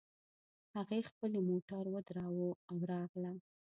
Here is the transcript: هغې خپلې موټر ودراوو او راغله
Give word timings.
هغې 0.75 0.99
خپلې 1.09 1.39
موټر 1.49 1.83
ودراوو 1.93 2.49
او 2.69 2.75
راغله 2.91 3.31